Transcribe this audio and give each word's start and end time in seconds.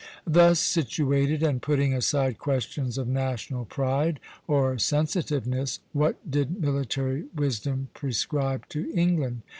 Thus 0.25 0.59
situated, 0.59 1.43
and 1.43 1.61
putting 1.61 1.93
aside 1.93 2.39
questions 2.39 2.97
of 2.97 3.07
national 3.07 3.65
pride 3.65 4.19
or 4.47 4.79
sensitiveness, 4.79 5.79
what 5.93 6.15
did 6.27 6.59
military 6.59 7.25
wisdom 7.35 7.89
prescribe 7.93 8.67
to 8.69 8.91
England? 8.95 9.43